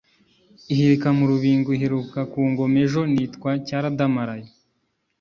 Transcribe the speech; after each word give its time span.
ihirika 0.73 1.09
mu 1.17 1.23
rubingo 1.31 1.67
iheruka 1.77 2.19
gukoma 2.31 2.77
ejo 2.85 3.01
nitwa 3.13 3.51
cyaradamaraye 3.67 4.47